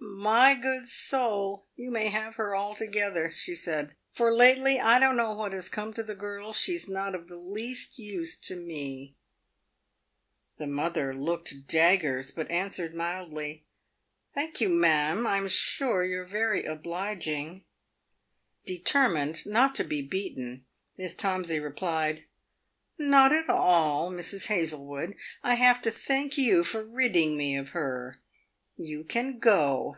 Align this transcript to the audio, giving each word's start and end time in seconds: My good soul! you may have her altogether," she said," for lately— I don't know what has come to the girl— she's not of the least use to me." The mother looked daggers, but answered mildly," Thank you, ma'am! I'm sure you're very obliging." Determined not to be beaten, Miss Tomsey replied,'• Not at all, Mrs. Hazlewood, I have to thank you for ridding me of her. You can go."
My 0.00 0.54
good 0.54 0.86
soul! 0.86 1.66
you 1.76 1.90
may 1.92 2.08
have 2.08 2.36
her 2.36 2.56
altogether," 2.56 3.30
she 3.34 3.54
said," 3.54 3.94
for 4.16 4.34
lately— 4.34 4.80
I 4.80 4.98
don't 4.98 5.16
know 5.16 5.34
what 5.34 5.52
has 5.52 5.68
come 5.68 5.92
to 5.94 6.02
the 6.02 6.14
girl— 6.14 6.52
she's 6.54 6.88
not 6.88 7.14
of 7.14 7.28
the 7.28 7.36
least 7.36 7.98
use 7.98 8.36
to 8.40 8.56
me." 8.56 9.14
The 10.56 10.66
mother 10.66 11.14
looked 11.14 11.68
daggers, 11.68 12.32
but 12.32 12.50
answered 12.50 12.94
mildly," 12.94 13.66
Thank 14.34 14.60
you, 14.60 14.68
ma'am! 14.70 15.26
I'm 15.26 15.46
sure 15.48 16.02
you're 16.04 16.26
very 16.26 16.64
obliging." 16.64 17.64
Determined 18.64 19.44
not 19.46 19.74
to 19.76 19.84
be 19.84 20.02
beaten, 20.02 20.64
Miss 20.96 21.14
Tomsey 21.14 21.60
replied,'• 21.60 22.16
Not 22.98 23.30
at 23.32 23.48
all, 23.50 24.10
Mrs. 24.10 24.46
Hazlewood, 24.46 25.14
I 25.44 25.54
have 25.54 25.80
to 25.82 25.90
thank 25.90 26.36
you 26.38 26.64
for 26.64 26.82
ridding 26.82 27.36
me 27.36 27.56
of 27.56 27.68
her. 27.70 28.20
You 28.78 29.04
can 29.04 29.38
go." 29.38 29.96